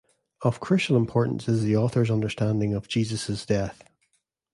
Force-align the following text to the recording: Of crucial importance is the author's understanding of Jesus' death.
Of 0.41 0.59
crucial 0.59 0.97
importance 0.97 1.47
is 1.47 1.61
the 1.61 1.77
author's 1.77 2.09
understanding 2.09 2.73
of 2.73 2.87
Jesus' 2.87 3.45
death. 3.45 3.83